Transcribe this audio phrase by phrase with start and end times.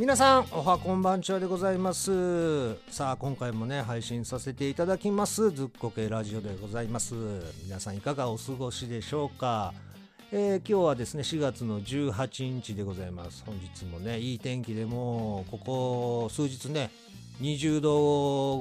[0.00, 2.74] 皆さんおはこんばんちはでございます。
[2.90, 5.50] さあ今回もね配信させていただきます。
[5.50, 7.14] ずっこけラジオでございます。
[7.64, 9.74] 皆さんいかがお過ごしでしょうか。
[10.32, 13.44] えー、今日はですね4月の18日でございます。
[13.44, 16.90] 本日もねいい天気でもここ数日ね
[17.42, 17.90] 20度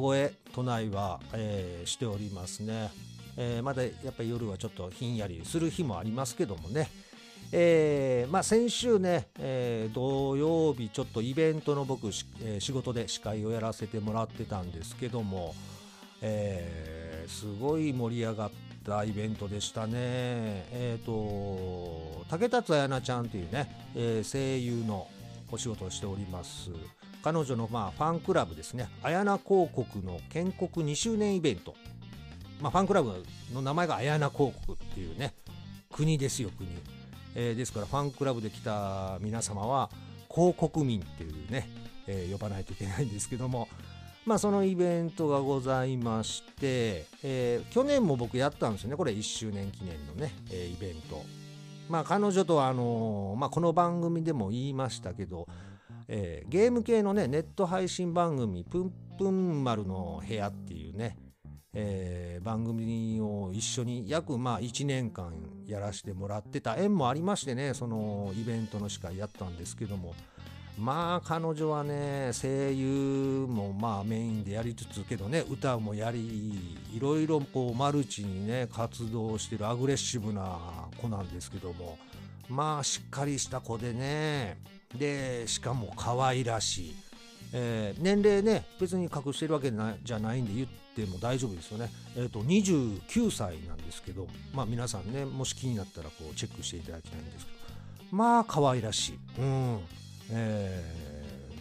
[0.02, 2.92] 超え都内は、えー、しておりますね、
[3.38, 6.90] えー、まだやっぱり夜はちょっとひんやりする日もありますけどもね。
[7.52, 12.08] えーまあ、先週ね、えー、土曜日ちょっとイベントの僕、
[12.44, 15.56] えー、仕事で司会をやらせてもらってたんですけども、
[16.22, 18.52] えー、すごい盛り上がっ
[18.86, 19.94] たイベントでしたね。
[19.96, 25.08] えっ、ー、と竹達彩奈ちゃんというね、えー、声優の
[25.52, 26.70] お仕事をしております。
[27.24, 31.74] 彼女のまあファンクラブですね、綾菜広告の建国2周年イベント。
[32.62, 33.24] まあ、ファンクラブ
[33.54, 35.34] の名前が綾菜広告っていうね、
[35.92, 36.68] 国ですよ、国。
[37.36, 39.90] えー、ですからファンクラブで来た皆様は
[40.34, 41.70] 広告民っていうね、
[42.08, 43.68] えー、呼ばないといけないんですけども
[44.26, 48.96] まあそのイベントがございまして、えー、去年も僕やったんですよね。
[48.96, 51.24] これ1周年記念のね、えイベント。
[51.90, 55.48] まあ彼女とはあのまあ、この番組でも言いましたけど
[56.12, 61.16] えー、ゲーム系のねネット配信番組「ぷんぷん丸の部屋」っていうね、
[61.72, 65.32] えー、番組を一緒に約まあ1年間
[65.70, 66.76] やらせてもらってた。
[66.76, 70.16] 縁もありましてねそのイベントの司会やったんですけども。
[70.78, 80.58] まあ彼女はね声優もまあメインでやりつつけどね歌もやりいろいろこうマルチにね活動してるアグレッシブな
[81.02, 81.98] 子なんですけども。
[82.48, 84.58] まあしっかりした子でね。
[84.98, 86.96] でしかも可愛らしい。
[87.54, 91.92] えー、年齢ね別に隠してるわけじゃないんで言っても大丈夫ですよね。
[92.16, 99.20] えっ、ー、と29歳なんですけどまあ皆さんねもし気になったらこうチェックしていただきたいんですけどまあ可愛らしい。
[99.40, 99.80] うん
[100.32, 100.84] え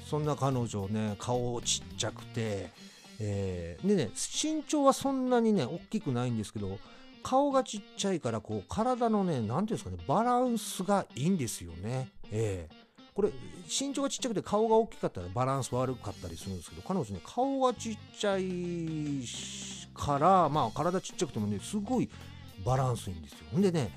[0.05, 2.71] ー、そんな彼女ね顔ちっちゃくて、
[3.19, 6.79] えー、でね身長はそんなにね大きくないんですけど
[7.23, 12.11] 顔がちっちゃいからこう体のね何ていうんですかねバランスがいいんですよね。
[12.31, 12.88] えー
[13.19, 13.31] これ
[13.67, 19.25] 身長がちっちゃくて顔が大きかったらバランス悪かったりするんですけど彼女ね顔がちっちゃい
[19.93, 22.09] からまあ体ちっちゃくてもねすごい
[22.65, 23.39] バランスいいんですよ。
[23.51, 23.91] ほんでね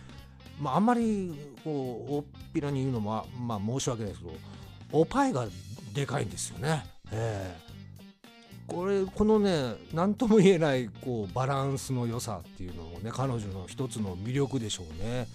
[0.59, 1.31] まあ、あんまり
[1.63, 4.33] こう大っぴらに言うのもまあ申し訳ないですけど
[4.91, 5.45] おっぱいが
[5.93, 6.83] でかいんですよね。
[7.11, 15.27] えー、これこのね何とも言えないこうバランスの良さっていうのもね彼女の一つの魅力でしょうね。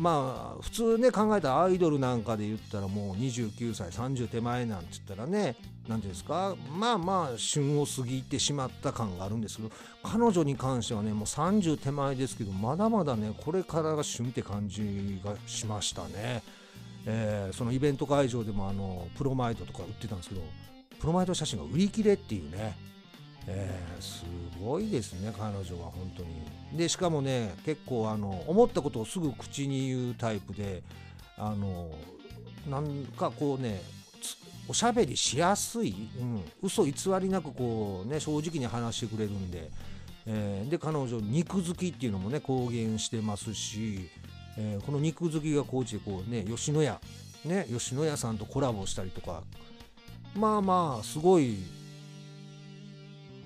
[0.00, 5.56] まあ普通ね考えたアイドルなんかで言ったらもう29歳30手前なんて言ったらね
[5.86, 9.70] 何ていうんですかまあまあ旬を過ぎてしまった感があるんですけど
[10.02, 16.42] 彼女に関してはねもう30手前ですけどまだまだねこれからが旬って感じがしましたね。
[17.06, 20.42] えー、そのイベント会場でもあのプロマイドとか売ってたんですけど
[20.98, 22.76] プロマイド写真が売り切れっていうね
[23.46, 24.24] えー、す
[24.62, 26.28] ごいですね彼女は本当に
[26.72, 30.82] でしかもね結構あの思ったことをすぐ口に言うタイプで
[31.36, 31.90] あの
[32.68, 33.80] なんかこうね
[34.68, 39.70] おしゃべりしやすい、うん、嘘偽りなくこうね正直に話してくれるんで、
[40.26, 44.08] えー、で彼女肉好きっていうのもね公言してますし、
[44.56, 47.00] えー、この肉好きが高知でこうね吉野家
[47.44, 49.42] ね吉野家さんとコラボしたりとか
[50.36, 51.56] まあまあすごい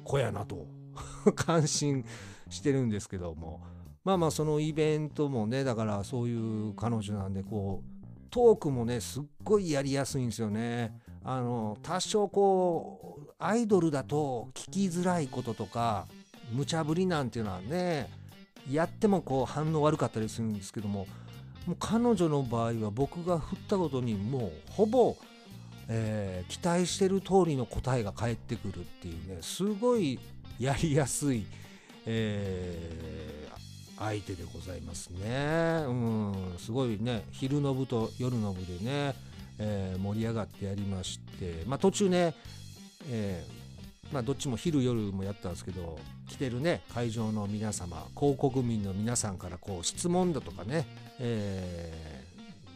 [0.05, 0.67] 子やなと。
[1.35, 2.05] 感心
[2.49, 3.61] してるんですけども
[4.05, 10.93] まあまあそのイベントもねだからそういう彼女なんでこうトークもねすっごいやりやすいんですよね。
[11.23, 16.07] あの多少こうアイドルだと聞きづらいこととか
[16.53, 18.11] 無茶ぶりなんていうのはね
[18.71, 21.07] やってもこう反応悪かったりするんですけども
[21.67, 25.17] もう彼女の場合は僕が振ったことにもうほぼ
[25.89, 30.19] えー、期待してる通りの答えが返ってくるっていうねすごい
[30.59, 31.47] やりやすい、
[32.07, 35.85] えー、相手でございますね。
[35.87, 39.15] うん、すごいね昼の部と夜の部でね、
[39.59, 42.35] えー、盛り上がってやりまして、まあ、途中ね、
[43.11, 43.45] え
[44.13, 45.99] まあ、どっちも昼夜もやったんですけど
[46.29, 50.87] 来てるね会場の皆様広告民の皆さんからこう質問だとかね、
[51.19, 52.25] え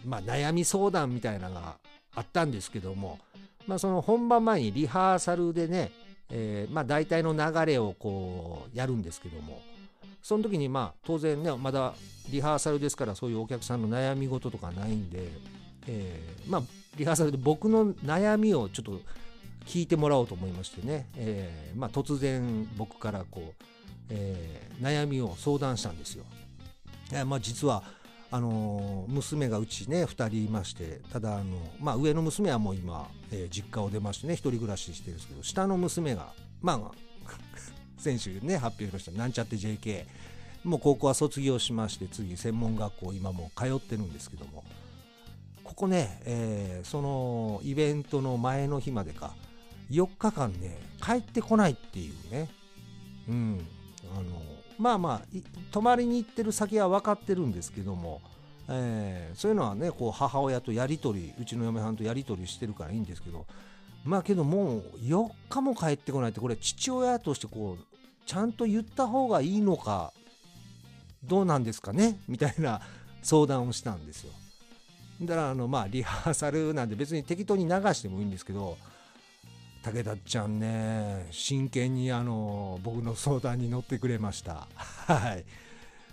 [0.05, 1.77] まあ、悩み相談みたいなのが
[2.15, 3.19] あったんですけども、
[3.67, 5.93] まあ、その本番前にリハーサルでね、
[6.31, 9.63] えー、まあ大体の流れをこうやるんですけども
[10.23, 11.95] その時にまあ当然ねまだ
[12.31, 15.29] リハーサルですからそういうお客さんの悩み事とかないんで、
[15.87, 16.63] えー、まあ
[16.97, 19.01] リハーサルで僕の悩みをちょっと
[19.69, 23.65] 聞いてもらおうと思いましてね、えー、まあ、突然僕からこう、
[24.09, 26.25] えー、悩みを相談したんですよ。
[27.13, 27.83] えまあ、実は
[28.31, 36.91] あの娘がうちね2人いましてただあの、まあ、上の娘はもう今、えー、実家を出ましてね1人暮らししてるんですけど下の娘がまあ
[37.97, 39.11] 先週ね発表しました。
[39.13, 40.07] なんちゃって JK
[40.65, 44.65] もう高校は卒業しまして次専門学校今も通ってるんですけども。
[45.65, 49.35] ここね、えー、そのイベントの前の日までか
[49.91, 52.49] 4日間ね帰ってこないっていうね。
[53.29, 53.67] うん。
[54.17, 55.39] あのまあまあ
[55.73, 58.21] 泊まりに行ってる先は分かってるんですけども、
[58.69, 63.47] えー、そういうのはねこう母親とやり取りうちの嫁はんとやり取りしてるからいいんですけど
[64.05, 67.85] まあけどもう4日も帰ってこないってこれ父親としてこう
[68.25, 70.13] ちゃんと言った方がいいのか
[71.25, 72.81] どうなんですかねみたいな
[73.23, 74.33] 相談をしたんですよ。
[75.23, 78.77] だからあのまあリハーサルなんで別に適当に流してもいいんですけど
[79.93, 84.69] 武田ちゃんね真剣にあの僕の相談に乗ってくれました。
[84.77, 85.45] はい。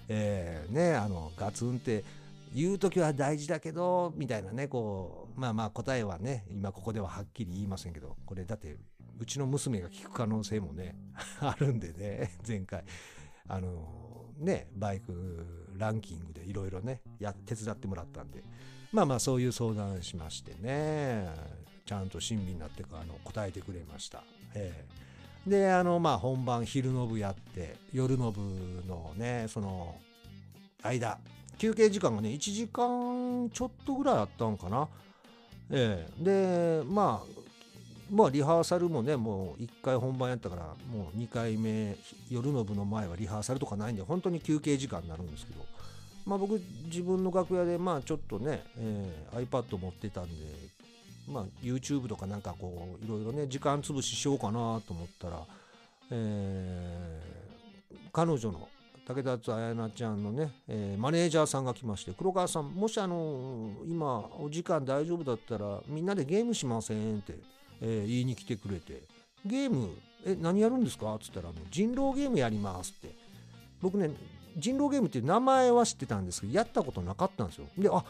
[0.07, 2.05] えー、ねあのガツンって
[2.53, 8.77] 言う時は大事だけどみたいなねこうまあまあ答えはね今ここでははっきり言いませんけどこれだって
[9.19, 10.95] うちの娘が聞く可能性もね
[11.41, 12.83] あるんでね前回。
[13.47, 15.45] あのねバイク
[15.75, 18.41] ランキングでいろいろねや手伝ってもらったんで。
[18.93, 21.27] まあまあそういう相談しましてね。
[21.85, 24.23] ちゃんと親身になってあの答えてくれました。
[24.53, 28.41] えー、であのまあ本番昼の部やって夜の部
[28.87, 29.95] のねその
[30.81, 31.19] 間
[31.57, 34.87] 休憩時間がね1時間ちょっとぐらいあったんかな。
[35.71, 37.35] えー、でまあ
[38.11, 41.95] まあリハーサルもねもう1回本番やったからもう2回目
[42.29, 45.65] 夜の部の前はリハーサルとかないんで本当に休憩時間になるんですけど
[46.25, 50.31] まあ僕自分の楽屋でまあちょっとね、えー、iPad 持ってたんで
[51.27, 55.39] まあ、YouTube とかなんかこういろいろね時間潰ししようかなと思ったら、
[56.11, 58.67] えー、彼女の
[59.07, 67.35] 武田津彩菜ちゃんのね、えー、マネージャーさんが来まして黒川さんもしあの今お時間大丈夫だったらみんなでゲームしませんって、
[67.81, 69.03] えー、言いに来てくれて
[69.45, 69.89] ゲーム
[70.25, 71.13] え何やるんですか？
[71.13, 73.15] っつったら人狼ゲームやりますって。
[73.79, 74.09] 僕ね
[74.57, 77.67] 人狼ゲームって名前は知ってたんですけどやったことなかったんですよ。
[77.77, 78.03] であ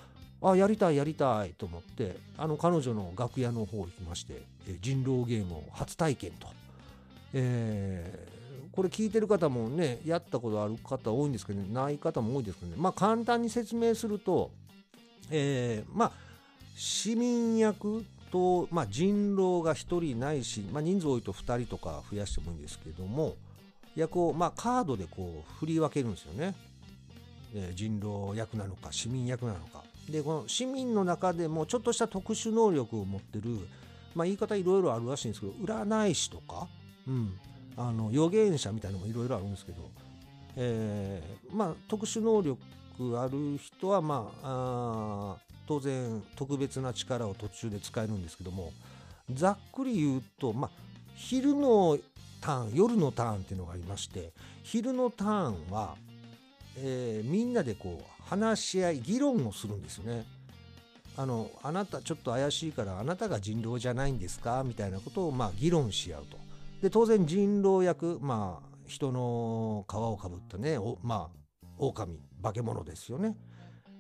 [0.52, 4.42] あやりたいやりたいと思ってあの彼女の楽屋の方行きまして、
[4.82, 6.48] 人狼ゲームを初体験と、
[7.34, 12.78] えー、これ聞いてる方もねやったことある方多いんですけど、ね、ない方も多いですけどね。
[12.78, 14.52] まあ簡単に説明すると、
[15.32, 16.12] えー、まあ
[16.76, 23.38] 市民役と、まあ、人狼が1人ないし、まあ、人数多いと2人とか増やしてもいいんですけども
[23.96, 26.54] 役を、まあ、カードでこう振り分けるんですよね。
[27.56, 29.84] え、人狼役なのか市民役なのか。
[30.10, 33.68] でこの市民の中でもちょっとした特殊能力を持ってる、
[34.14, 36.68] まあ、言い方いろいろあるらしいんですけど占い師とか、
[37.08, 37.40] うん、
[37.78, 39.90] あの預言者みたいなのもいろいろあるんですけど、
[40.58, 42.60] えー、まあ、特殊能力
[43.20, 48.72] ある人は、まあ、あ当然特別な力を途中で使えるんですけども
[49.34, 50.72] ざっくり言うと、まあ、
[51.16, 51.98] 昼の
[52.42, 54.32] ターン夜のターンっていうのがありまして
[54.64, 55.96] 昼のターンは、
[56.78, 60.26] えー、みんなでこう話し合い議論をするんですよね。
[61.18, 64.64] あのあなたちょっと怪しいからあなたが人狼じゃないんですか？
[64.66, 66.38] みたいなことをまあ議論し合うと。
[66.82, 73.38] で当然人狼役まあ人の皮をかぶったねおまあ狼化け物ですよね。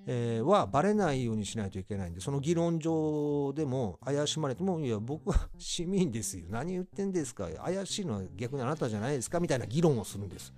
[0.07, 7.47] えー、はバレないようにしないといけないんでその議論上でも怪しまれてもいや僕は 市民ですよ何言ってんですか？
[7.63, 9.39] 怪しいのは逆にあなたじゃないですか？
[9.39, 10.53] みたいな議論をするんです。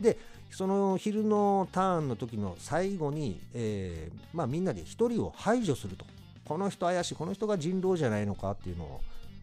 [0.00, 0.16] で
[0.50, 6.04] その昼のターンの時の最後に、えー、まあ、みんなで1人を排除すると。
[6.44, 7.14] この人怪しい。
[7.14, 9.00] この人が人狼じゃないのかっていうのを、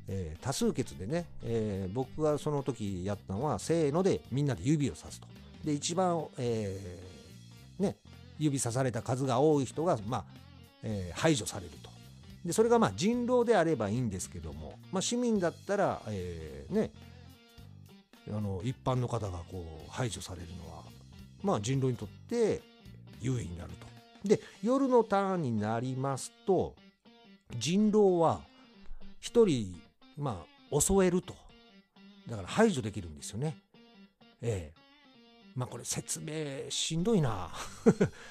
[0.10, 5.28] えー、多数決でね、えー、僕がその時やったのはせーのでみんなで指をさすと。
[5.64, 7.00] で一番、え
[7.80, 7.96] ね、
[8.38, 10.26] 指さされた数が多い人が、まあ
[10.84, 11.90] え排除されると。
[12.46, 16.92] でそれがまあ人狼であればいいんですけども、まあ、市民だったら、えね
[18.30, 20.77] あの一般の方がこう排除されるのは
[21.44, 22.62] まあ、人狼にとって
[23.22, 23.88] 優位になると。
[24.28, 26.76] で夜のターンになりますと
[27.58, 28.42] 人狼は
[29.22, 29.82] 1人、
[30.18, 31.36] まあ、襲えると
[32.28, 33.58] だから排除できるんですよね。
[34.42, 34.82] ええ
[35.56, 37.50] まあこれ説明しんどいな。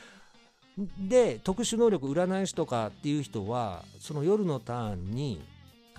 [0.98, 5.42] で特殊能力占い師とかっていう人はその夜のターンに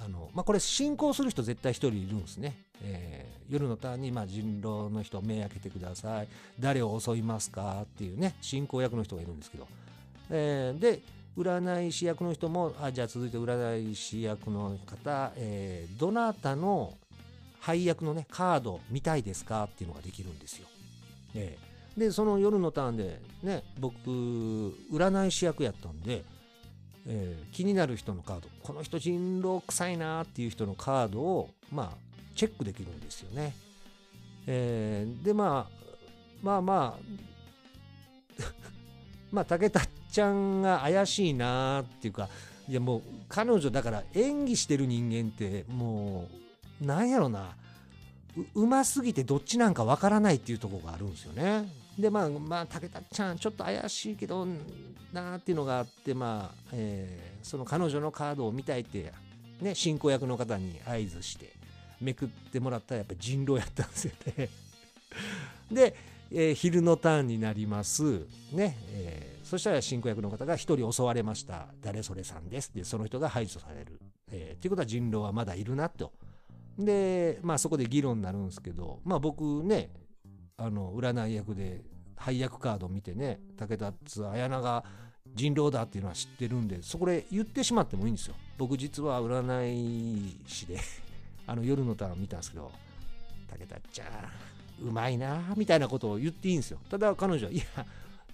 [0.03, 2.67] あの、まあ、これ進行する人絶対1人いるんですね。
[2.83, 6.27] えー、夜のターンに、まあ、人狼の人目開けてください
[6.59, 9.67] 誰を襲いますかっていうね進行役の人がいるんですけど、
[10.29, 11.01] えー、で
[11.35, 16.93] 占い師役の人もあじゃあ続いて占い師役の方、えー、どなたの
[17.59, 20.67] 配役のねカード見たいですかっていうのができるんですよ。
[21.33, 23.97] えーでその夜のターンでね僕
[24.91, 26.23] 占い師役やったんで、
[27.07, 31.97] えー、気になる人のカードこの人人狼臭いなっていう人のカードをまあ
[32.35, 33.55] チェックできるんですよね。
[34.45, 35.77] えー、でまあ
[36.43, 38.43] まあまあ
[39.31, 42.29] まあ武田ちゃんが怪しいなっていうか
[42.67, 46.27] いやもう彼女だから演技してる人間っても
[46.81, 47.55] うなんやろな
[48.53, 51.67] うますぎてどっちなんかわからないっていうとこがあるんですよね。
[51.97, 54.45] でまあまあ武田ちゃんちょっと怪しいけど
[55.11, 59.11] なーっていうのがあってまあ、えー、その彼女のカードを見たいって
[59.61, 61.53] ね進行役の方に合図して
[61.99, 64.49] めくってもらったらやっぱ人狼やったんですよね。
[65.71, 65.95] で、
[66.31, 68.27] えー、昼のターンになります。
[68.51, 71.67] ね、えー、そしたら進行役の方が1人襲われました。
[71.81, 72.71] 誰それさんです。
[72.73, 73.99] でその人が排除される、
[74.31, 76.13] えー、っていうことは人狼はまだいるなと。
[76.77, 79.89] でまあそこで議論になるんですけどまあ僕ね
[80.59, 81.81] あの占い役で
[82.15, 83.93] 配役カードを見てね武田
[84.31, 84.83] 綾菜が
[85.35, 88.35] 人狼だっていうのは知ってるんでそこで言ってしまってもいいんですよ。
[88.57, 90.79] 僕実は占い師で
[91.45, 92.71] あの夜のターン見たんですけど
[93.47, 96.79] 武田ちゃんうまいなみたいなことを言っていいんですよ。
[96.89, 97.63] ただ彼女はいや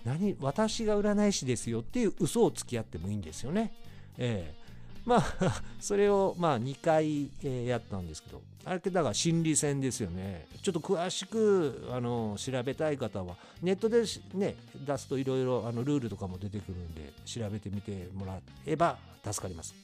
[0.05, 3.73] 何私が占い師ですよっていう嘘をつき合ってもいいんですよね。
[4.17, 4.62] ええ。
[5.05, 10.47] まあ それをまあ2回、えやったんですけどあれってだから心理戦ですよね。
[10.61, 14.55] ちょっと詳しくあの調べたい方はネットでね
[14.85, 19.75] 出すといろいろルールとかも出てくるんで調べてみてもらえば助かります。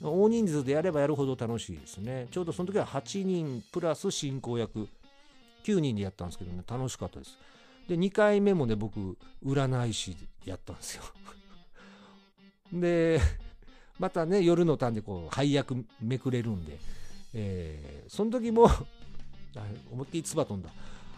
[0.00, 2.28] 大人数でやればやるほど楽しいですね。
[2.30, 4.88] ちょうどその時は8人プラス進行役
[5.64, 7.38] 9人でやったんですけどね楽しかったです。
[7.88, 11.02] で2回目もね僕占い師やったんですよ。
[12.72, 13.20] で
[14.02, 16.76] またね夜のターンでこう配役めくれるんで、
[17.34, 18.68] えー、その時も
[19.92, 20.70] 思いっきり唾飛んだ。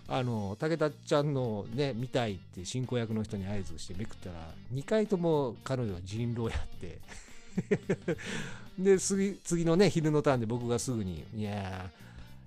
[0.06, 6.98] あの武田ちゃんのね見たいって進行役の人に合図してめくったら2回とも彼女は人狼やって。
[8.78, 11.90] で次次のね昼のターンで僕がすぐに「いや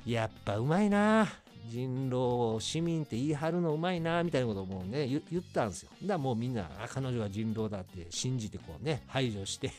[0.05, 1.27] やっぱうまいな。
[1.67, 2.15] 人狼
[2.53, 4.23] を市民って言い張るのうまいな。
[4.23, 5.89] みたいなことをもうね言ったんですよ。
[6.03, 9.71] だからもうみんな彼女は人狼だって信じてこうね排除して。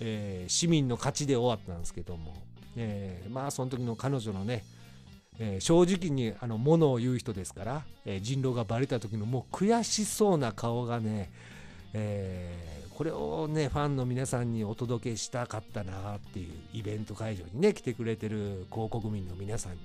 [0.00, 2.34] えー、市民の勝ちで終わったんですけども、
[2.76, 4.64] えー、まあその時の彼女のね、
[5.38, 11.30] えー、正直にあのものを言う人ですから、え人狼がバレた時のもう悔しそうな顔がね、
[11.94, 19.72] えこれをねファンの皆さんにお届けしたかったなっていうイベント会場にね来てくれてる広告民の皆さん。
[19.72, 19.78] に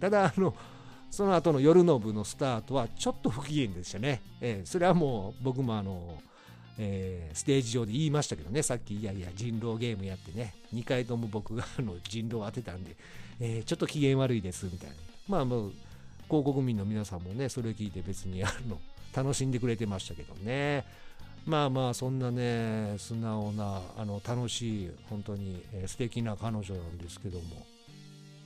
[0.00, 0.54] ただあの
[1.10, 6.18] その後の夜の部のスタートはちょっと不機嫌でしたね、えそれはもう僕もあの
[6.78, 8.62] えー、ステージ上で言いましたけどね。
[8.62, 10.54] さっきいやいや人狼ゲームやってね。
[10.74, 12.96] 2回とも僕があの人狼当てたんで、
[13.40, 14.96] えー、ちょっと機嫌悪いですみたいな。
[15.28, 15.72] まあもう
[16.28, 18.78] 広告民の皆さんもねそれを聞いて別にあの
[19.14, 20.84] 楽しんでくれてましたけどね。
[21.46, 27.66] まあまあそんなね素直なあの楽しい本当に、えー、素敵な彼女なんですけども。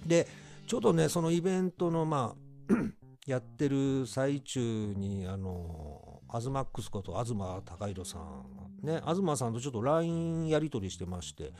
[0.06, 0.26] で
[0.66, 2.34] ちょうどねそのイベントのま
[2.70, 2.74] あ
[3.26, 8.86] やってる最中にあのアズマックスこと東貴弘さん。
[8.86, 11.52] ね東さんとちょっと LINE やり取りしてまして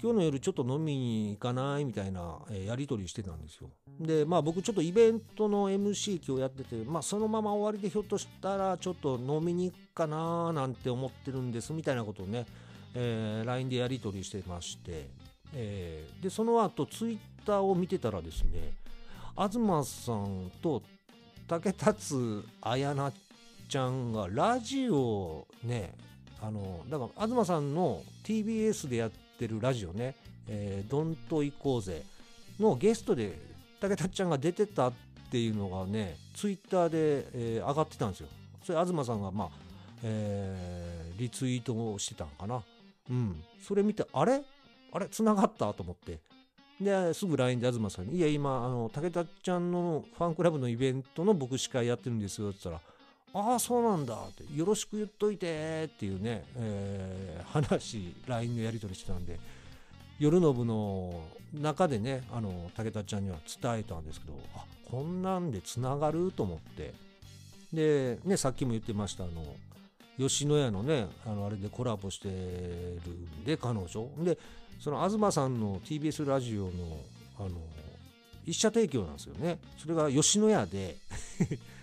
[0.00, 3.68] 今日の夜ちょっと飲みに行かないみたいな、えやり取りしてたんですよ。
[4.00, 12.46] でまあ僕ちょっとイベントの MC 今日やっててまあそのまま終わりでひょっとしたらちょっと飲みに行くかななんて思ってるんですみたいなことをね、
[12.94, 15.08] えー、LINE でやり取りしてまして、
[15.52, 18.74] えー、でその後ツイッターを見てたらですね
[19.36, 20.80] 東さんと
[21.48, 22.14] 竹達
[22.60, 23.12] 綾菜
[23.68, 25.94] ちゃんがラジオね
[26.40, 30.14] あのだから東さんの TBS でやってるラジオね
[30.48, 32.02] 「えー、どんと行こうぜ」
[32.58, 33.38] のゲストで
[33.80, 34.92] 武田ちゃんが出てたっ
[35.30, 38.28] ていうのがねツイッターで、えー、上がってたんですよ。
[38.64, 39.48] それ東さんがまあ、
[40.02, 42.62] えー、リツイートをしてたんかな。
[43.10, 43.42] うん。
[43.60, 44.42] それ見てあれ？
[44.92, 45.08] あれ？
[45.08, 45.72] 繋がった？
[45.74, 46.18] と思って。
[46.80, 52.97] ですぐ LINE で東さんに「いや今あの武田ちゃんのファンクラブのイベントの僕司会やってるんですよ」って言ったら
[53.34, 59.38] ああそうなんだってよろしく言っといてっていうね、えー、 話 LINE のやり取りしてたんで
[60.18, 66.94] 夜の部の中でねあの武田ちゃんには伝えたんですけどあこんなんでつながると思って。
[67.72, 69.44] でねさっきも言ってましたあの
[70.16, 74.08] 吉野家のねあのあれでコラボしてるんで彼女。
[74.24, 74.38] で
[74.80, 76.70] その東さんの TBS ラジオの
[77.38, 77.50] あの
[78.46, 79.58] 一社提供なんですよね。
[79.76, 80.96] それが吉野家で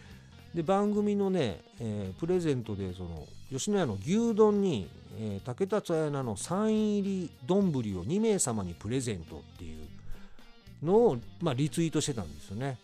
[0.55, 12.77] で番組のね、えー、プレゼントでその吉野家の牛丼に、えー、竹田津綾菜のサイン入り丼を2名様にプレゼントっていうのを、まあ、リツイートしてたんですよね。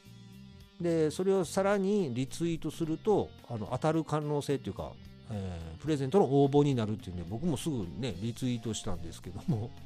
[0.82, 4.92] でそれをさらにリツイートするとあの当たる可能性っていうか、
[5.30, 9.72] えー、プレゼントの応募になるっていうんで僕もすぐねリツイートしたんですけども。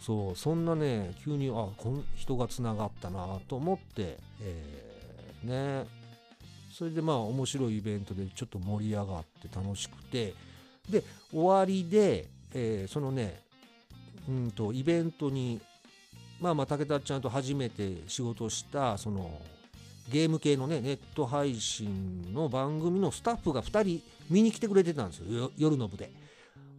[0.00, 6.01] そうそんなね急にあこの人がつながったなと思って、えー、ね。
[6.82, 10.34] それでまあ面白いイベントでちょっと盛り上がって楽しくて
[10.90, 13.40] で終わりで、えー、そのね
[14.28, 15.60] うんとイベントに
[16.40, 19.30] まあまあ武田ちゃんと初めて仕事したその
[20.10, 26.10] ゲーム系のねネット配信の番組のスタッフが2人見に来てくれてたんですよ夜の部で。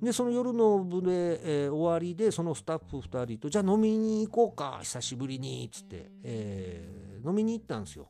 [0.02, 8.10] でその夜の部で、えー、終わりでそのスタッフ2人とじゃあ飲みに行こうか久しぶりにっつって、えー、飲みに行ったんですよ。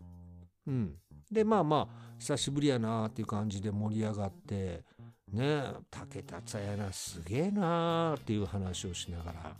[0.65, 0.95] うん、
[1.33, 4.83] でまあまあ久しぶりやなっていう感じで盛り上がって
[5.31, 9.55] ね武田さやなすげえなーっていう話をしながら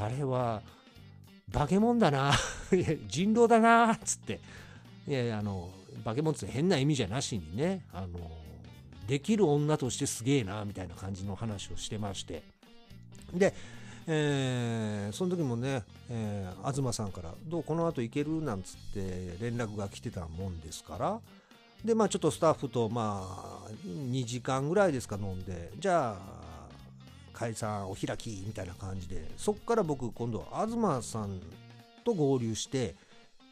[0.00, 0.62] あれは
[1.52, 2.32] 化け物だな
[3.08, 4.40] 人狼だなっつって
[5.06, 5.70] いやいやあの
[6.04, 8.08] 化け物って変な意味じゃなしにねあの
[9.08, 12.42] できる女としてすげえなみたいな感じの話をしてまして。
[13.32, 13.54] で、
[14.10, 21.20] えー、その時もね、えー、東さんから「どうこの後行ける?」なんつって連絡が来てたもんですから。
[21.84, 23.22] でまあちょっとスタッフとま
[23.68, 25.72] あ2時間ぐらいですか飲んで。
[25.78, 26.68] じゃあ
[27.34, 29.30] 解散お開きみたいな感じで。
[29.36, 31.38] そっから僕今度東さん
[32.02, 32.96] と合流して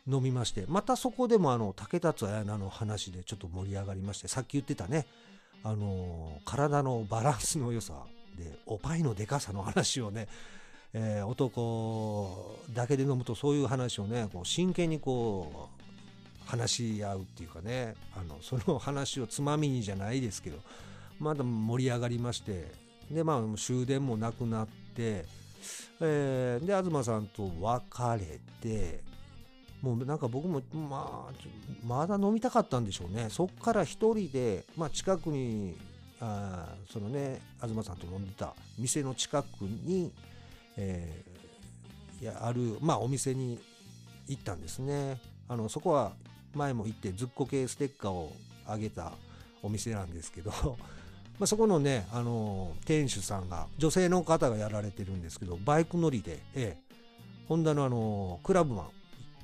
[0.09, 0.65] 飲みまして。
[0.69, 4.29] またそこでもあの竹達彩菜の話でちょっと盛り上がりまして。
[4.29, 5.07] さっき言ってたね。
[5.63, 8.07] あの体のバランスの良さ。
[8.37, 10.29] でおっぱいのでかさの話をね、
[10.93, 20.59] えー、男だけで飲むとそういう話をねこう真剣にこう話し合うっていうかねあのその話をつまみにじゃないですけど
[21.19, 22.71] まだ盛り上がりまして
[23.11, 25.25] でまあ終電もなくなって、
[26.01, 27.89] えー、で東さんと別
[28.19, 29.01] れて
[29.83, 31.33] もうなんか僕もまあ
[31.87, 33.29] まだ飲みたかったんでしょうね。
[33.31, 35.77] そっから一人で、まあ、近くに
[36.21, 40.13] あそのね東さんと飲んでた店の近くに、
[40.77, 43.59] えー、いやある、まあ、お店に
[44.29, 45.21] 行ったんですね。
[45.49, 46.13] あのそこは
[46.55, 48.33] 前も行ってずっこ系ステッカーを
[48.67, 49.13] あげた
[49.63, 50.51] お店なんですけど
[51.39, 56.97] まあ、そこのね、あのー、店主さんが女性の方がやられてるんですけどバイク乗りで、ええ、
[57.47, 58.89] ホンダの、あのー、クラブマン、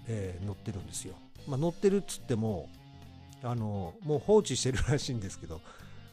[0.06, 1.14] えー、乗ってるんですよ、
[1.46, 2.70] まあ、乗ってるっつっても、
[3.42, 5.60] あのもう放置してるらしいんですけど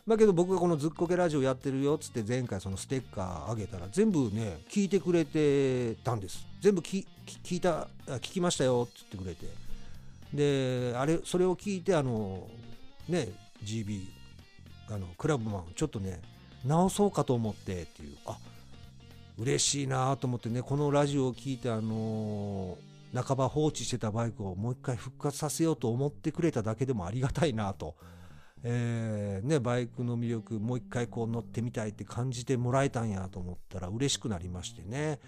[0.08, 6.46] だけど僕がこのずっこけラジオやってるよっつって前回そのステッカーあげたら全部ね聞いてくれてたんです。
[6.62, 7.06] 全部聞
[7.52, 9.48] いた聞きましたよって言ってくれて。
[10.34, 12.48] であれそれを聞いてあの
[13.08, 13.30] ね
[13.64, 14.08] GB
[14.90, 16.22] あのクラブマンちょっとね
[16.66, 18.18] 直そうかと思ってっていう。
[18.26, 18.38] あ
[19.40, 22.78] 嬉しいなと思ってねこのラジオを聴いてあの、
[23.14, 27.96] 半ば放置してたバイクをもう一回復活させようと思ってくれただけでもありがたいなと、
[28.64, 35.20] えー、ね、バイクの魅力もう一回こう乗ってみたいって感じてもらえたんやと思ったら嬉しくなりましてね、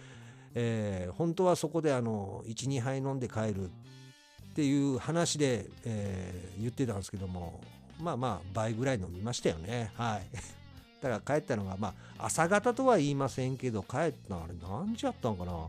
[0.54, 7.62] えー、本当はそこであの12杯飲んで帰るっていう話で、え言ってたんですけども
[8.02, 9.91] まあまあ倍ぐらい飲みましたよね。
[9.96, 10.28] はい。
[11.02, 15.67] だから帰ったのがまあ朝方とは言いませんけど帰ったのあれ何時やったんかな。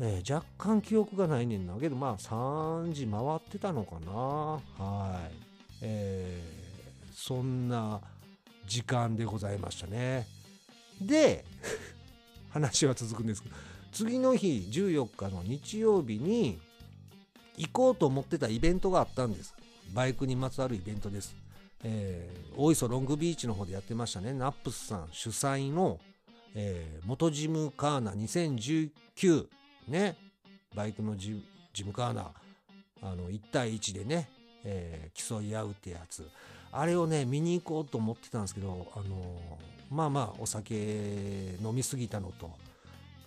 [0.00, 1.74] えー、若干記憶がないねんな。
[1.78, 4.12] けどまあ3時回ってたのかな。
[4.12, 5.32] はい。
[5.80, 6.53] えー、
[7.14, 8.00] そんな
[8.66, 10.26] 時間でございましたね。
[11.00, 11.44] で
[12.50, 13.54] 話は続くんですけど
[13.92, 16.60] 次の日14日の日曜日に
[17.56, 19.54] 行こうと思ってたイベントがあったんです。
[19.92, 21.36] バイクにまつわるイベントです。
[21.84, 24.32] えー、大磯ロングビーチの方でやってましたね。
[24.32, 26.00] ナップスさん主催の、
[26.54, 29.48] えー、元ジムカーナ2019
[29.88, 30.16] ね。
[30.74, 31.40] バイクのジ
[31.84, 32.32] ムカーナ
[33.02, 34.28] あの1対1でね、
[34.64, 36.28] えー、競い合うってやつ。
[36.76, 39.58] あれをね見に行こうと思ってたんですけどあの
[39.90, 40.74] まあまあお酒
[41.62, 42.50] 飲みすぎたのと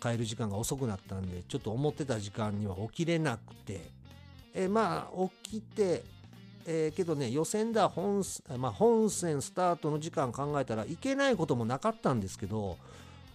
[0.02, 3.82] 帰る時間が遅くなったんでちょっと思ってた時間には起きれなくて
[4.54, 6.04] えまあ起きて
[6.70, 8.24] えー、けどね予選では本,、
[8.58, 12.78] まあ、本戦スタートの時間考えたらいけないこともなかったんですけど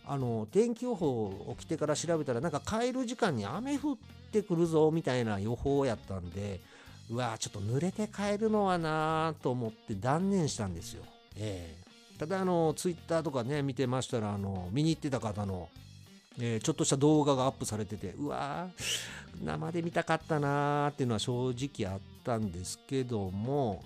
[0.07, 3.97] あの天気予報起きてから調べたらなんか帰る時間に雨降っ
[4.31, 6.61] てくるぞみたいな予報やったんで
[7.11, 11.05] うわちょっと濡れて帰るのはなと思って断念したんですよ。
[11.37, 15.69] えー、ただあのツイッターとかね見てましたらあの見に行ってた方の
[16.41, 18.69] えー、ちょっとした動画がアップされててうわ
[19.43, 23.83] 生で見たかったなーっていうのは正直あったんですけども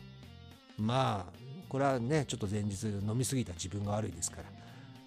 [0.78, 1.32] まあ
[1.68, 4.44] これはねちょっと前日飲み過ぎた自分が悪いですから。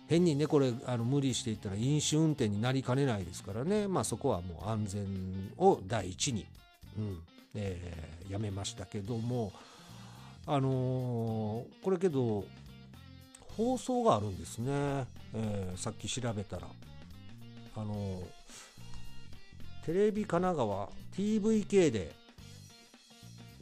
[0.07, 3.87] 変にねこれあの無理していったら飲酒運転になりかねないですからね。
[3.87, 6.47] まあそこはもう安全を第一に、
[6.97, 7.19] うん、
[7.55, 9.51] えー、やめましたけども
[10.45, 12.43] あのー、これけど
[13.55, 14.71] 放送があるんですね、
[15.33, 16.67] えー、さっき調べたら。
[17.75, 18.23] あの、
[19.85, 22.11] テレビ神奈川 TVK で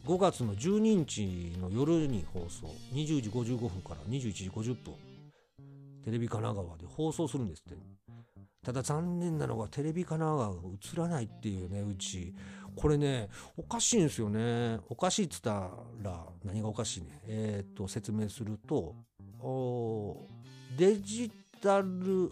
[0.06, 2.68] 5月の12日の夜に放送。
[2.94, 4.94] 20時55分から21時50分。
[6.06, 7.76] テレビ神奈川で放送するんですって。
[8.64, 12.34] ただ残念なのがテレビ神奈川が映らないっていうねうち。
[12.78, 14.80] これねおかしいんですよね。
[14.90, 17.08] おかしいっつったら何がおかしいね。
[17.28, 18.96] えっ、と説明すると
[20.78, 22.32] デジタル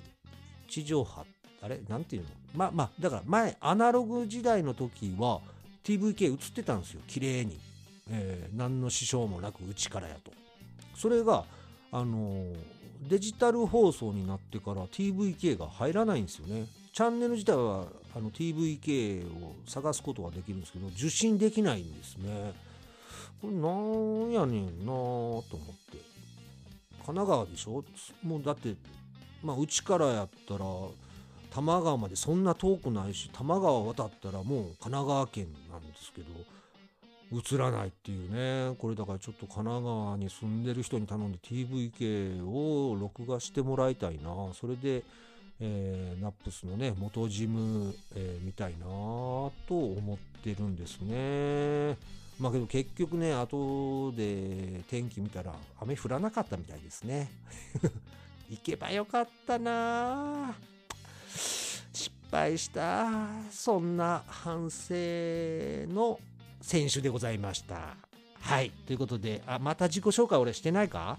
[0.69, 1.25] 地上波。
[1.61, 1.81] あれ？
[1.89, 2.29] なんていうの？
[2.53, 5.41] まあまあだから前アナログ時代の時は
[5.83, 7.01] TVK 映ってたんですよ。
[7.07, 7.59] 綺麗に、
[8.09, 10.31] えー、何の支障もなくうちからやと。
[10.95, 11.45] それが
[11.91, 12.53] あの、
[13.07, 16.65] デジタル放送になってから TVK が入らないんですよね。
[16.95, 22.53] チャンネル自体はあの TVK を探すことはできるんですけど受信できないんですね。
[23.41, 25.43] これなんやねんなと思っ
[25.91, 25.97] て。
[27.05, 27.83] 神奈川でしょ？
[28.23, 28.75] もうだって
[29.43, 30.89] まあうちからやったら多
[31.51, 36.27] 摩川までそんな遠くないし多摩川渡ったらもう神奈川県なんですけど
[37.37, 38.73] 映らないっていうね。
[38.79, 44.29] これだからちょっと神奈川に住んでる人に頼んで TVK を録画してもらいたいな。
[44.53, 45.03] それで、
[45.59, 51.97] えー、ナップスのね元ジム、えー、見たいなと思ってるんですね。
[52.39, 57.31] まあけど結局ね後で天気見たら雨降らなかったみたいですね。
[58.49, 60.55] 行けばよかったな。
[61.29, 63.09] 失敗した。
[63.51, 64.93] そんな反省
[65.93, 66.19] の
[66.61, 67.95] 選手でございました。
[68.41, 68.69] はい。
[68.85, 71.17] ということで、あ、また自己紹介俺してないか？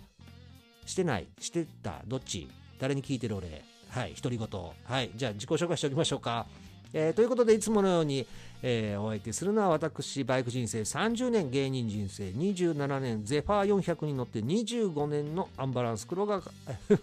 [0.85, 1.27] してない。
[1.41, 2.03] してた？
[2.07, 2.49] どっち？
[2.79, 3.65] 誰に聞いてる俺？
[3.97, 4.15] はい。
[4.15, 4.49] 独り言。
[4.85, 5.11] はい。
[5.17, 6.47] じゃあ自己紹介しておきましょうか。
[6.93, 8.27] えー、ということで、いつものように、
[8.63, 16.43] えー、お相手するのは私、バイク人生30年、芸人人生27年、ゼファー400に乗って25年のアンバランス黒が、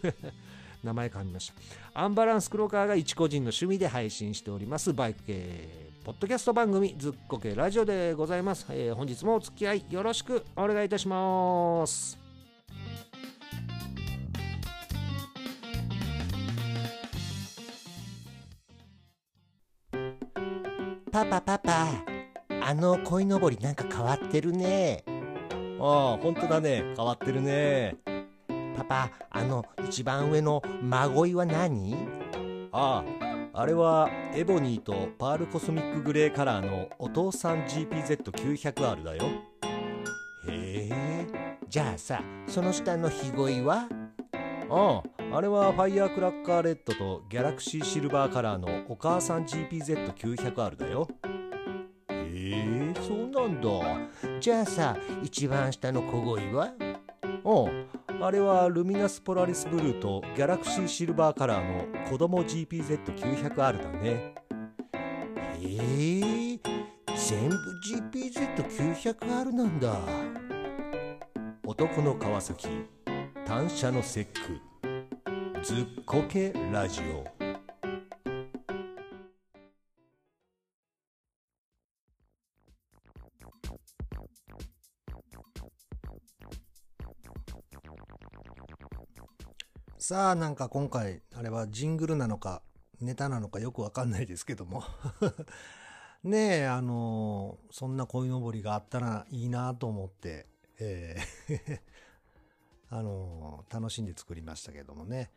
[0.83, 1.51] 名前変わりまし
[1.93, 1.99] た。
[1.99, 12.22] アンバランス黒川が一個人の趣味で配信しております、バイク系ポッドキャスト番組ずっこけラジオでございます、えー、本日もお付き合いよろしくお願いいたします
[21.13, 21.87] パパパパ。
[22.59, 25.03] あの鯉のぼりなんか変わってるね。
[25.79, 26.83] ああほんとだね。
[26.97, 27.95] 変わってるね。
[28.75, 31.95] パパあの一番上の孫いは何？
[32.71, 33.03] あ
[33.53, 39.25] ああれはエボニーとパールコスミックグレーカラーのお父さん GPZ900R だよ。
[40.49, 41.27] へえ。
[41.69, 43.87] じゃあさその下のヒゴイは？
[44.69, 51.07] あああれはファイヤークラッカーレッドとギャラクシーシルバーカラーのお母さん GPZ900R だよ。
[52.09, 53.69] へえそうなんだ。
[54.39, 56.73] じゃあさ一番下の小恋は？
[57.43, 57.87] うん。
[58.23, 64.33] あれはルミナスポラリスブルーとギャラクシーシルバーカラーの子供 GPZ900R だね。
[65.59, 65.65] へ
[66.53, 66.59] え
[67.15, 67.55] 全部
[68.15, 69.97] GPZ900R なんだ。
[71.65, 72.67] 男の川崎
[73.45, 74.61] 単車の節句。
[75.63, 77.25] ずっこけラジオ。
[89.99, 92.61] さあなんか今回あれはジングルなのか
[93.01, 94.83] ネタなのかよくわかんないですけども。
[96.23, 100.47] ねえあのそんな鯉のぼりがあったらいいなと思って、
[100.79, 101.93] えー
[102.95, 105.31] あの楽しんで作りましたけどもね。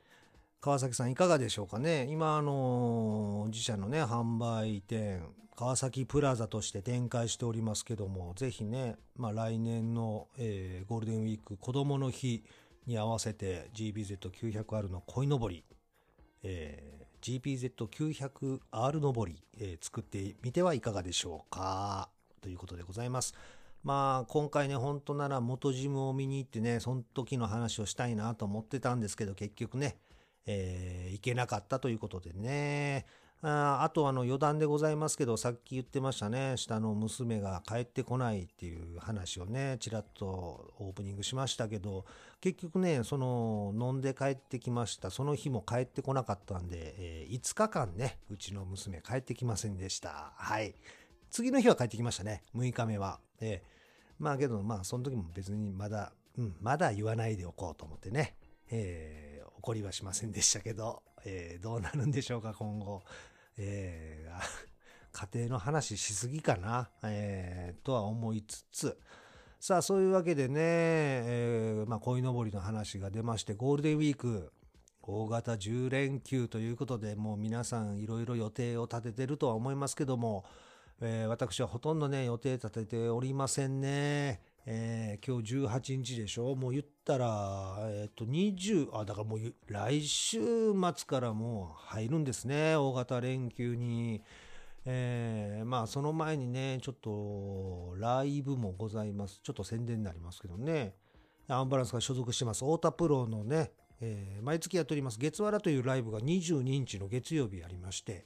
[0.60, 2.06] 川崎さんいかがでしょうかね。
[2.10, 5.22] 今あの自社のね販売店
[5.56, 12.44] 川崎プラザとして展開しておりますけどもぜひね、まあ、来年の、えー、ゴールデンウィーク子どもの日
[12.86, 15.64] に合わせて GBZ900R の鯉のぼり、
[16.42, 22.10] えー、GBZ900R のぼり、えー、作ってみてはいかがでしょうか。
[22.42, 23.34] ということでございます。
[23.86, 29.96] まあ今回ね、本当なら元ジムを見に行ってね、その時の話をしたいなと思ってたんですけど、結局ね、
[30.44, 33.06] えー、行けなかったということでね、
[33.42, 40.26] ああとあの余談でございますけど、さっき言ってましたね、下の娘が帰ってこないっていう話をね、ちらっと
[40.80, 42.06] オープニングしましたけど、
[42.40, 45.12] 結局ね、その飲んで帰ってきました。
[45.12, 50.32] その日も帰ってこなかったんで、えー、5日間ね、うちの娘帰ってきませんでした。
[50.34, 50.74] はい。
[51.30, 53.20] 次の日は帰ってきましたね、6日目は。
[53.40, 53.75] えー、
[54.18, 58.36] まあけど、まあその時も別にまだ、うん、まだ言わないでおこうと思ってね、
[58.70, 63.02] えー、怒りはしませんでしたけど、えー、どうなるんでしょうか、今後。
[63.58, 68.98] えー、家庭の話しすぎかな、えーとは思いつつ、
[69.58, 74.52] さあ、そういうわけでね、えーまあ、鯉のぼりの話が出まして、ゴールデンウィーク、
[75.02, 80.44] 大型10連休ということで、もう皆さんいろいろ予定を立ててるとは思いますけども、
[81.00, 84.40] えー私はほとんどね、予定立てておりませんね。
[84.64, 90.38] えー今日18日でしょもう言ったら、えっ、と、20、あ、だからもう来週
[90.72, 94.22] 末からもう入るんですね、大型連休に。
[94.86, 99.40] えーまあその前にね、ちょっとライブもございます。
[99.42, 100.94] ちょっと宣伝になりますけどね。
[101.48, 108.24] アンバランスが所属してます、太田プロのね、えー毎月やっております、月わらというライブが22日の月曜日やりまして、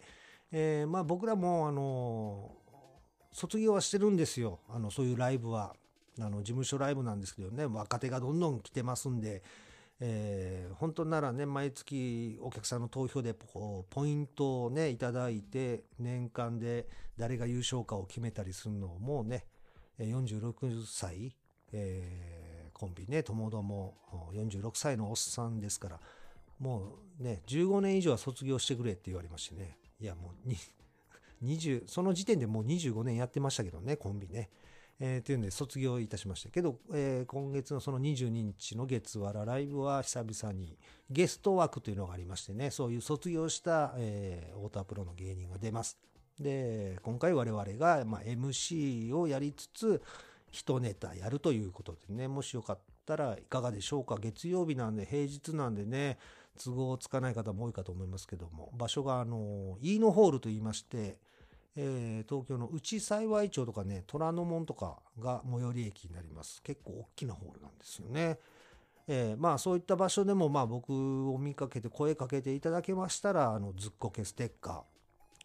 [0.53, 2.60] えーまあ僕らも、あの
[3.33, 4.61] 卒業はしてるんですよ。
[4.69, 5.75] あの、そういうライブは。
[6.19, 9.43] あの、事務所ライブなんですけどね、若手がどんどん来てますんで、
[10.01, 19.45] えー本当ならね、毎月お客さんの投票でこうポイントをね、いただいて、年間で誰が優勝かを決めたりするのをもうね、
[19.99, 21.37] 46歳、
[21.73, 23.95] えーコンビね、ともども
[24.33, 26.01] 46歳のおっさんですから、
[26.59, 30.57] もうね、15年以上は卒業してくれって言われましてね、いやもうに
[31.43, 34.51] 20、その時点でもう25年やってましたけどね、コンビね。
[35.03, 40.77] えー、というんで卒業いたしましたけど、えー今月のその22日の月わらライブは久々に
[41.09, 45.99] ゲスト枠というのがありましてね、そういう卒業した、えー、太田プロの芸人が出ます。
[46.39, 50.03] で、今回我々が、まあ、MC をやりつつ、
[50.51, 54.17] 一ネタやるということでね、もしよかったらいかがでしょうか？
[54.21, 56.19] 月曜日なんで、平日なんでね、
[56.63, 61.19] 都合つかない方も多いかと思いますけども、場所があの、飯野ホールと言いまして、
[61.77, 66.63] えー東京の内幸町とかね、虎ノ門とかが最寄り駅になります。
[66.63, 68.39] 結構大きなホールなんですよね。
[69.09, 74.83] えーまあそういった場所でもまあ僕を見かけて声かけていただけましたら、あの、ずっこけステッカー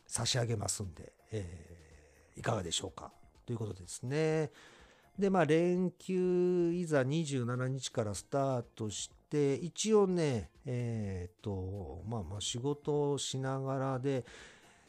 [0.07, 3.11] 差し上げますんで、えーいかがでしょうか。
[3.45, 4.51] ということですね。
[5.17, 14.25] で、まあ連休いざ27日からスタートして、一応ね、えーっと、まあまあ仕事をしながらで、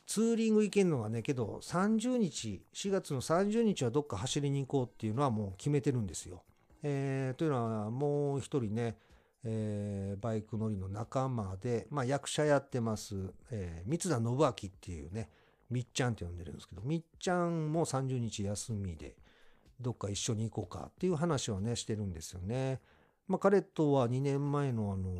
[0.07, 6.45] ツーリング行けるのがね、けど30日、4月の30日はどっか走りに行こうっていうのはもう決めてるんですよ。
[6.83, 8.97] えーというのはもう一人ね、
[9.43, 13.17] えーバイク乗りの仲間で、まあ役者やってます、
[13.51, 15.29] えー三田信明っていうね、
[15.71, 19.17] みっちゃんって呼んでるんですけど、みっちゃんも30日休みで、
[19.81, 22.81] どっか一緒に行こうかっていう話をね、してるんですよね。
[23.27, 25.11] まあ彼とは2年前のあの、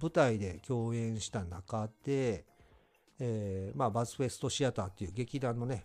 [0.00, 2.46] 舞台で共演した中で、
[3.20, 5.84] えーまあ、バズフェストシアターっていう劇団のね、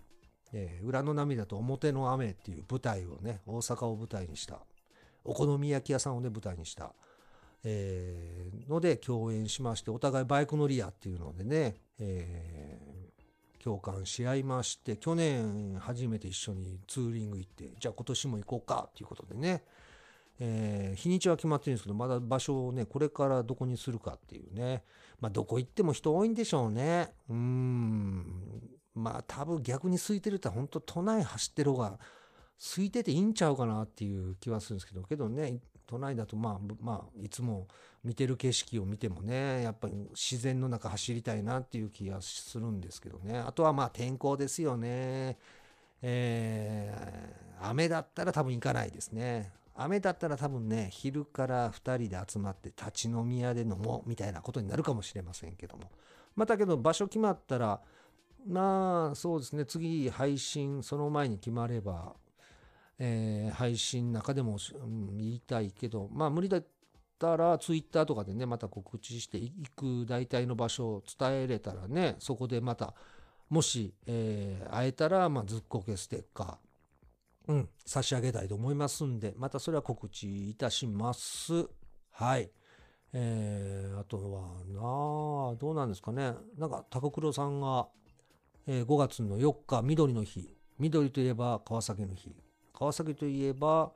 [0.54, 4.60] えー裏の涙と表の雨っていう舞台をね、大阪を舞台にした、
[5.24, 6.94] お好み焼き屋さんをね、舞台にした、
[7.64, 12.96] えーので共演しまして、お互いバイク乗り屋っていうのでね、えー
[13.66, 19.64] 共感し合いまして、去年初めて一緒にツーリング行って、じゃあ今年も行こうかっていうことでね、
[20.40, 24.84] えー日にちは決まってるんですけど、まだ場所をね、これからどこにするかっていうね。
[25.20, 27.14] まあ、どこ行っても人多いんでしょうね。
[27.30, 28.70] うん。
[28.94, 32.00] まあ、多分逆に空いてるって本当都内走ってる方が
[32.58, 37.68] 空いてていいんちゃうかなっていう気はするんですけど、けどね、都内だとまあ、まあ、いつも
[38.04, 43.38] 見てる景色を見てもね、やっぱり自然の中走りたいなっていう気がするんですけどね。
[43.38, 45.38] あとはまあ天候ですよね。
[46.02, 49.52] えー雨だったら多分行かないですね。
[49.78, 55.92] 雨だったら多分ね、昼から2人で集まって立ち飲み屋で飲もうみたいなことになるかもしれませんけども。
[56.36, 57.82] またけど場所決まったら、
[58.48, 62.16] まあそうですね、次配信、その前に決まれば、
[63.00, 66.66] えー配信中でも、うん言いたいけど、まあ無理だっ
[67.20, 72.94] たらツイッターとかでね、また告知していく大体の場所を伝えれたらね、そこでまた、
[73.50, 76.58] もし、えー会えたら、まあ、ずっこけステッカー、
[77.48, 81.68] うん、差し上げたいと思いますんで、またそれは告知いたします。
[82.12, 82.50] はい。
[83.14, 86.34] えー、あとはなあ、どうなんですかね。
[86.58, 87.88] なんか、高黒さんが、
[88.68, 90.56] えー5月の4日、緑の日。
[90.80, 92.36] 緑といえば川崎の日。
[92.74, 93.94] 川崎といえば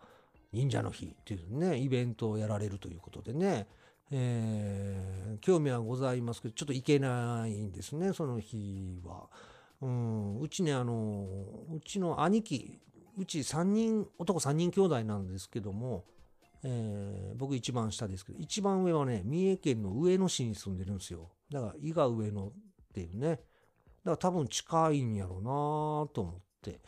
[0.54, 3.68] 忍者の日っていうね、イベントをやられるということでね、
[4.12, 9.28] えー興味はございますけど、ちょっと行けないんですね、その日は。
[9.82, 11.26] うん、うちね、あの、
[11.74, 12.80] うちの兄貴、
[13.20, 16.06] うち3人、男3人兄弟なんですけども、
[16.64, 21.30] えー僕一番下ですけど、一番上はね、三重県の上野市に住んでるんですよ。
[21.52, 22.52] だから、伊賀上野っ
[22.94, 23.30] ていうね。
[23.30, 23.42] だか
[24.06, 26.82] ら多分近いんやろうなと思って。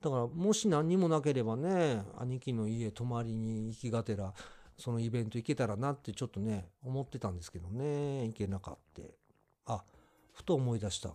[0.00, 4.34] だから、もし何にもなければね、兄貴の家泊まりに行きがてら、
[4.76, 8.78] そのイベント行けたらなってちょっとね、思ってたんですけどね、行けなかっ
[9.66, 9.74] た。
[9.74, 9.84] あ、
[10.32, 11.14] ふと思い出した。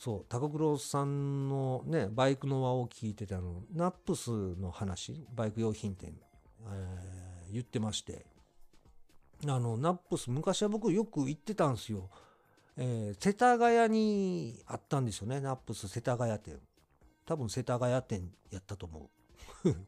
[0.00, 6.14] そう高黒さんのねバイクの輪を聞いててあのナップスの話バイク用品店、
[6.66, 8.24] えー言ってまして。
[9.46, 12.08] あのナップス昔は僕よく行ってたんですよ、
[12.76, 16.58] えー世田谷にあったんですよねナップス世田谷店。
[17.26, 19.10] 多分世田谷店やったと思
[19.64, 19.68] う。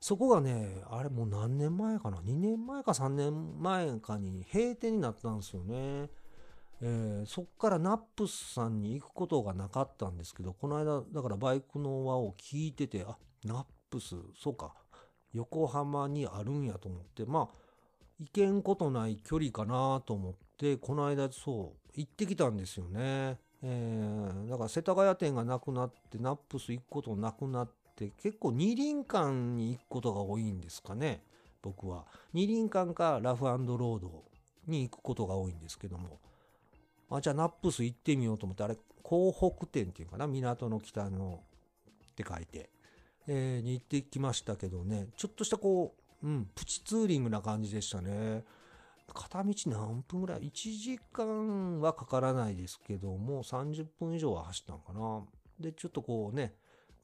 [0.00, 6.10] そこがねあれもう何年前かな？2年前か3年前かに閉店になったんですよね。
[6.82, 14.74] えーそっからナップスさんに行くことがなかったんですけどこの間だからバイクの輪を聞いててあナップスそうか。
[15.32, 17.48] 横浜にあるんやと思ってまあ
[18.18, 31.22] 行けんことない距離かなと思ってこの間そう行ってきたんですよね、えーだから世田谷店がなくなってナップス行くことなくなって結構二輪館に行くことが多いんですかね
[31.62, 32.06] 僕は。
[32.32, 34.24] 二輪館かラフロード
[34.66, 36.18] に行くことが多いんですけども。
[37.10, 41.40] あじゃあナップス行ってみようと思ってあれ港北店っていうかな港の北の
[42.12, 42.70] って書いて、
[43.26, 45.08] えーに行ってきましたけどね。
[45.16, 48.44] ちょっとしたこう、うん、プチツーリングな感じでしたね。
[49.12, 55.22] 片道何分ぐらい？1時間はかからないですけども30分以上は走ったのかな。
[55.58, 56.54] でちょっとこうね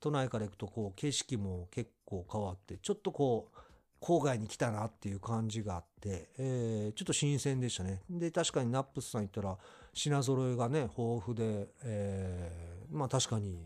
[0.01, 3.59] 都内から行くとこう景色も結構変わってちょっとこう
[4.07, 8.03] 郊外に来たなっていう感じがあって、えーちょっと新鮮でしたね。
[8.09, 9.59] で確かにナップスさん行ったら
[9.93, 13.59] 品揃えがね豊富で、えーまあ確かに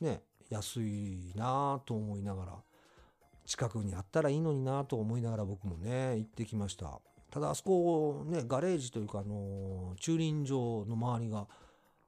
[0.00, 2.52] ね安いなと思いながら
[3.44, 7.00] 近くにあったらいいのになと思いながら僕もね行ってきました。
[7.32, 11.48] ただあそこねガレージというかあの駐輪場の周りが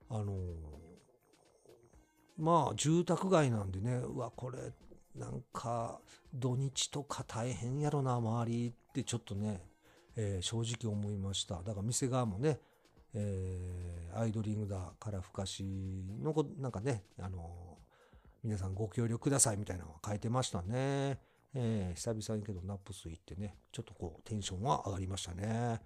[0.09, 0.35] あの
[2.39, 4.59] まあ住宅街なんでねうわこれ
[5.15, 6.01] なんか
[6.33, 9.61] 土日とか大変やろな周りってちょっとね、
[10.17, 11.57] えー正直思いました。
[11.57, 12.61] だから店側もね、
[13.15, 15.65] えーアイドリングだからふかし
[16.23, 17.79] のこなんかねあの
[18.45, 21.19] 皆さんご協力くださいみたいなのが書いてましたね、
[21.55, 25.81] えー久々にけどナップス行ってねちょっとこうテンションは上がりましたね。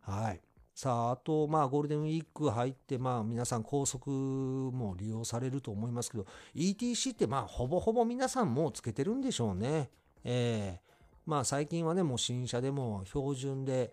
[0.00, 0.40] はい。
[0.80, 6.24] さああとまあゴールデンウィーク入ってまあ皆さん高速も利用されると思いますけど
[6.56, 9.90] ETC ってまあほぼほぼ皆さんもうつけてるんでしょうね。
[10.24, 10.92] えー。
[11.26, 13.92] まあ最近はねもう新車でも標準で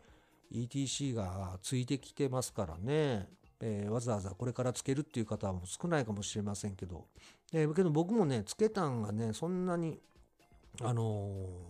[0.50, 3.28] ETC がついてきてますからね、
[3.60, 7.08] えーわざわざこれからつけるっていう方も少ないかもしれませんけど、
[7.52, 10.00] えーけど僕もねつけたんがねそんなに
[10.82, 11.04] あの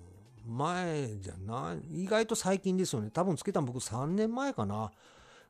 [0.03, 0.07] ー
[0.47, 3.10] 前じゃない意外と最近ですよね。
[3.12, 4.91] 多分つけたの僕3年前かな。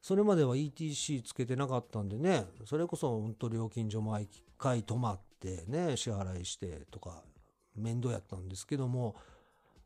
[0.01, 2.45] それまでは ETC つけてなかったんでね。
[2.65, 7.23] それこそ本当料金所毎回泊まってね支払いしてとか
[7.75, 9.15] 面倒やったんですけども。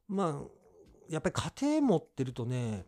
[0.08, 0.62] まあ
[1.10, 2.86] やっぱり家庭持ってるとね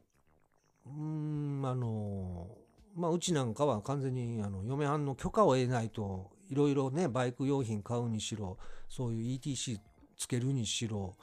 [0.86, 2.47] うーんあの
[2.95, 8.57] まあうちなんかは完全にあの嫁はんの許可を得ないといろいろねバイク用品買うにしろ
[8.89, 9.79] そういう ETC
[10.17, 11.15] つけるにしろ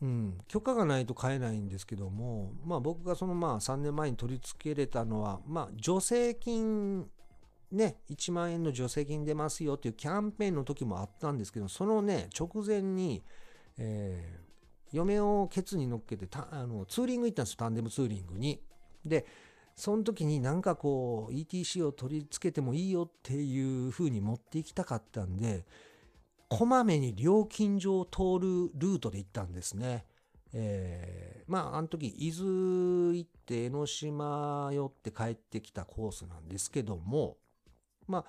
[0.00, 7.06] うん、許可がないと買えないんですけども、まあ、僕がそのまあ3年前に取り付けれたのは、まあ、助成金
[7.72, 13.22] ね1万円の助成金出ますよっていうキャンペーンの時もあったんですけどそのね直前に、
[13.76, 14.48] えー
[14.92, 18.60] 嫁をケツに乗っけてたあのツーリング行ったんですよタンデムツーリングに。
[19.04, 19.26] で
[19.76, 25.64] その時になんかこう ETC を取り付けてもいいよっていう風に持っていきたかったんで
[26.48, 30.06] こまめに料金所を通るルートで行ったんですね。
[30.52, 37.38] えーまああの時伊豆行って江ノ島寄って帰ってきたコースなんですけども
[38.06, 38.24] まあ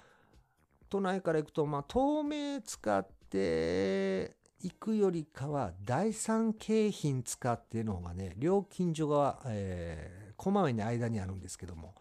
[0.89, 11.93] 都内から行くとまあ東名使って行くよりかは第三京浜使っての方がね料金所が、えーこまめに間にあるんですけども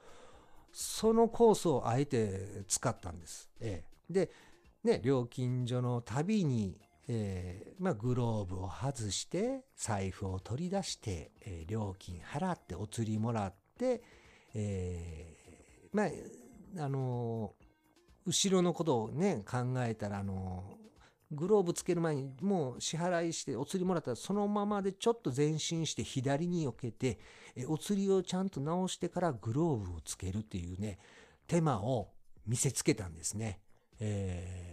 [0.72, 3.50] そのコースをあえて使ったんです。
[3.60, 4.30] ええで
[4.84, 14.02] ね、料金所のたびに、えーまあ、グローブを外して財布を取り出して、えー料金払ってお釣りもらって、
[14.54, 17.54] えーまああの
[18.26, 20.76] 後ろのことをね考えたら、あの
[21.30, 27.18] グローブつける前にもう支払いしてお釣りもらったらそのままでちょっと前進して左に避けて、
[27.68, 30.98] お釣りをちゃんと直してからグローブをつけるっていうね
[31.46, 32.10] 手間を
[32.46, 33.60] 見せつけたんですね。
[34.00, 34.68] えー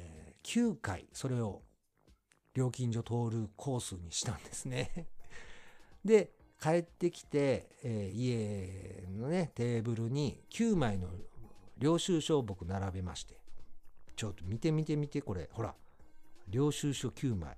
[0.46, 1.64] 9回それを
[2.54, 5.08] 料金所通るコースにしたんですね。
[6.06, 11.10] で帰ってきて、えー家のねテーブルに9枚の
[11.78, 13.40] 領収書を僕並べまして。
[14.16, 15.76] ちょっと見て見て見てこれほら
[16.48, 17.58] 領収書9枚。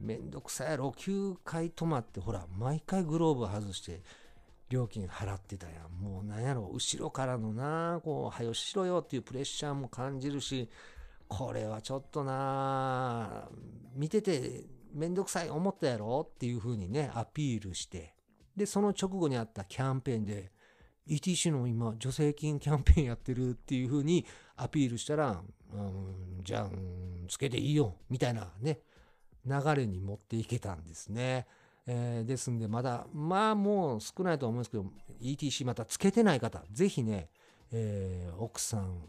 [0.00, 0.88] めんどくさいやろ。
[0.90, 4.02] 9回止まってほら毎回グローブ外して
[4.72, 6.02] 料金払ってたやん。
[6.02, 6.70] もうなんやろ。
[6.72, 10.70] 後ろからのなこう「はよしろよ」っていうプレッシャーも感じるし
[11.28, 13.48] これはちょっとな
[13.94, 14.64] 見てて
[14.94, 18.14] めんどくさい思ったやろっていう風にねアピールして。
[18.56, 20.52] でその直後にあったキャンペーンで
[21.06, 25.42] ETC の今助成金キャンペーンやってるっていう風にアピールしたら、
[25.72, 28.80] うん、じゃあ、うんつけていいよみたいなね
[29.46, 31.46] 流れに持っていけたんですね。
[31.86, 34.86] えーですんでまだまあもう少ないとは思うんですけど
[35.20, 37.28] ETC またつけてない方ぜひね、
[37.72, 39.08] えー奥さん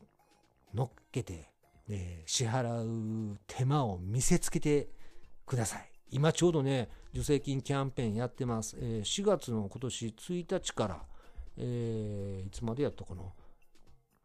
[0.74, 1.52] 乗っけて、
[1.88, 2.82] えー支払
[3.34, 4.90] う手間を見せつけて
[5.46, 5.90] ください。
[6.10, 11.02] 今ちょうどね助成金キャンペーンやってます、えー4月の今年1日から、
[11.58, 13.22] えーいつまでやったかな。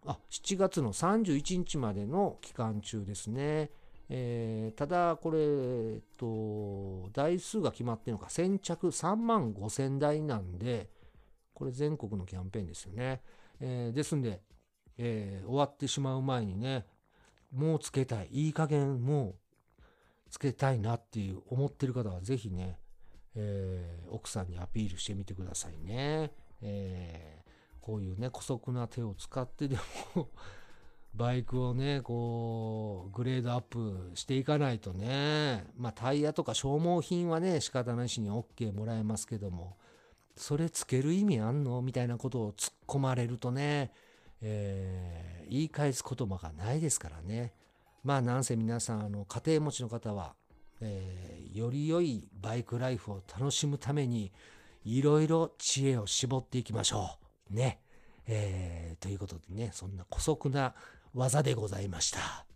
[0.06, 3.70] あ7月の31日までの期間中ですね。
[4.10, 10.88] えーただこれ、えっと、台数が決まってるのか先着3万5千台なんで
[11.52, 13.20] これ全国のキャンペーンですよね、
[13.60, 14.40] えーですんで、
[14.96, 16.86] えー終わってしまう前にね
[17.52, 18.28] もうつけたい。
[18.30, 19.80] いい加減もう
[20.30, 22.78] つけたいなっていう思ってる方はぜひね、
[23.34, 27.42] え奥さんにアピールしてみてくださいね、え
[27.80, 29.76] こういうね姑息な手を使ってで
[30.14, 30.28] も
[31.14, 35.66] バイクをねこうグレードアップしていかないとね。
[35.76, 39.76] まあタイヤとか消耗品はね仕方なしに OK もらえますけども。
[40.38, 43.90] それつける意味あんのみたいなことを突っ込まれるとね、
[44.40, 47.54] えー言い返す言葉がないですからね。
[48.04, 50.34] まあなんせ皆さんあの家庭持ちの方は、
[50.80, 54.30] えーより良いバイクライフを楽しむために
[54.84, 57.18] いろいろ知恵を絞っていきましょ
[57.50, 57.54] う。
[57.54, 57.80] ね、
[58.26, 60.74] えーということでねそんな姑息な
[61.18, 62.46] 技でございました。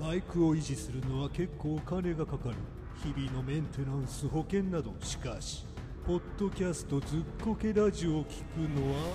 [0.00, 2.56] バイクを維持するのは結構お金がかかる。
[3.04, 4.94] 日々のメンテナンス保険など。
[5.00, 5.66] しかし
[6.06, 9.14] ポッドキャストずっこけラジオを聞くのは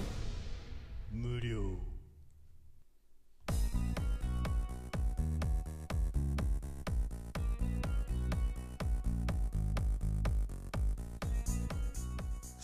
[1.12, 1.87] 無料。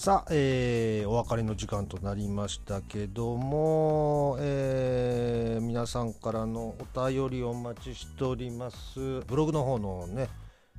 [0.04, 9.22] さあ、えーお別れの時間となりましたけども、えー皆さんからのお便りをお待ちしております。
[9.22, 10.28] ブログの方のね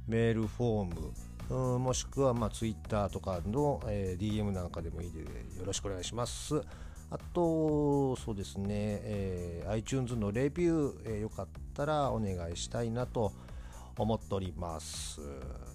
[0.07, 5.27] メールフォームうんもしくはまあツイッターとかの、えー DM なんかでもいいでよ
[5.65, 6.61] ろしくお願いします。
[7.11, 13.33] あとそうですね、えー iTunes のレビュー、えーよかったらお願いしたいなと
[13.97, 15.23] 思っております。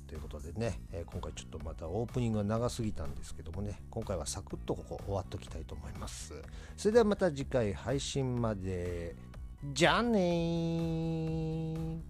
[0.10, 6.34] ということでね、えー今回ちょっとまたオープニングが長すぎたんですけどもね今回はサクッとここ終わっときたいと思います。
[6.76, 9.16] それではまた次回配信まで。
[9.72, 12.09] じゃあねー。